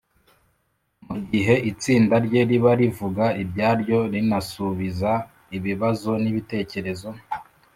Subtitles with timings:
[1.07, 5.11] Mu gihe itsinda rye riba rivuga ibyaryo rinasubiza
[5.57, 7.09] ibibazo n ibitekerezo